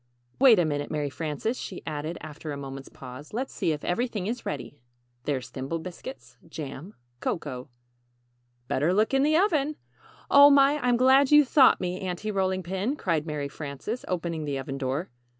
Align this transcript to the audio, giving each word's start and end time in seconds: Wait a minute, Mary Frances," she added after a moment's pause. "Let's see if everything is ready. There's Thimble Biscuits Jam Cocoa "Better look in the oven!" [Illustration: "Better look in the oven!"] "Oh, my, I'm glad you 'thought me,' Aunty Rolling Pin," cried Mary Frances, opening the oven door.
Wait 0.39 0.57
a 0.57 0.65
minute, 0.65 0.89
Mary 0.89 1.11
Frances," 1.11 1.59
she 1.59 1.83
added 1.85 2.17
after 2.21 2.51
a 2.51 2.57
moment's 2.57 2.89
pause. 2.89 3.33
"Let's 3.33 3.53
see 3.53 3.71
if 3.71 3.83
everything 3.85 4.25
is 4.25 4.47
ready. 4.47 4.79
There's 5.25 5.51
Thimble 5.51 5.77
Biscuits 5.77 6.37
Jam 6.49 6.95
Cocoa 7.19 7.69
"Better 8.67 8.95
look 8.95 9.13
in 9.13 9.21
the 9.21 9.37
oven!" 9.37 9.75
[Illustration: 9.75 9.75
"Better 9.85 10.21
look 10.23 10.23
in 10.23 10.23
the 10.25 10.39
oven!"] 10.39 10.47
"Oh, 10.47 10.49
my, 10.49 10.87
I'm 10.89 10.97
glad 10.97 11.29
you 11.31 11.45
'thought 11.45 11.79
me,' 11.79 12.01
Aunty 12.07 12.31
Rolling 12.31 12.63
Pin," 12.63 12.95
cried 12.95 13.27
Mary 13.27 13.47
Frances, 13.47 14.03
opening 14.07 14.45
the 14.45 14.57
oven 14.57 14.79
door. 14.79 15.11